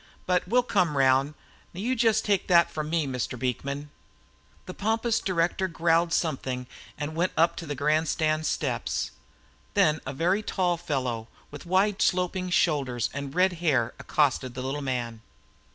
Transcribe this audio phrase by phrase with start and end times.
[0.25, 1.35] But we'll come round,
[1.75, 3.37] now you just take that from me, Mr.
[3.37, 3.91] Beekman."
[4.65, 6.65] The pompous director growled something
[6.97, 9.11] and went on up to the grandstand steps.
[9.75, 14.81] Then a very tall fellow with wide, sloping shoulders and red hair accosted the little
[14.81, 15.21] man.